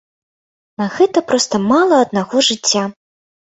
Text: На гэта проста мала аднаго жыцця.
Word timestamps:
На 0.81 0.87
гэта 0.95 1.23
проста 1.33 1.61
мала 1.67 2.01
аднаго 2.07 2.35
жыцця. 2.49 2.83